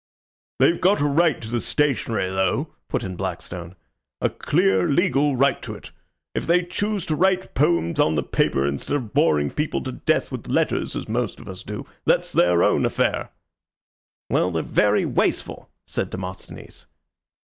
[0.57, 3.75] "They've got a right to the stationery, though," put in Blackstone.
[4.19, 5.91] "A clear legal right to it.
[6.33, 10.31] If they choose to write poems on the paper instead of boring people to death
[10.31, 13.29] with letters, as most of us do, that's their own affair."
[14.27, 16.87] "Well, they're very wasteful," said Demosthenes.